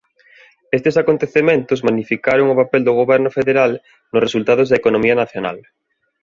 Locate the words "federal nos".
3.37-4.23